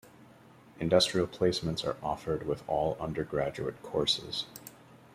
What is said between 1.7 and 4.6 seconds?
are offered with all undergraduate courses.